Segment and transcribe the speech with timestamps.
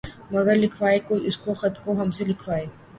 [0.31, 2.65] مگر لکھوائے کوئی اس کو خط تو ہم سے لکھوائے